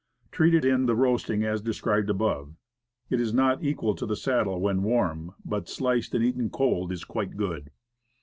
[0.31, 2.55] Treat it in the roasting as de scribed above.
[3.11, 7.03] It is not equal to the saddle when warm, but sliced and eaten cold, is
[7.03, 7.69] quite as good.